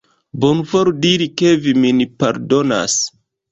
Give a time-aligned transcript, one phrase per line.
[0.45, 2.99] Bonvolu diri ke vi min pardonas.